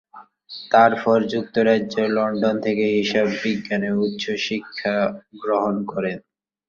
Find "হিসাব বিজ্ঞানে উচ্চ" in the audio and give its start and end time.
2.97-4.23